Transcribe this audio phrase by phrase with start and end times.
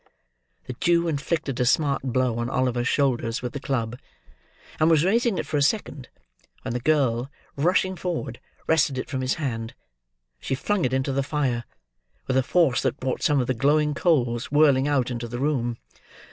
[0.65, 3.99] The Jew inflicted a smart blow on Oliver's shoulders with the club;
[4.79, 6.09] and was raising it for a second,
[6.63, 9.75] when the girl, rushing forward, wrested it from his hand.
[10.39, 11.65] She flung it into the fire,
[12.25, 15.77] with a force that brought some of the glowing coals whirling out into the room.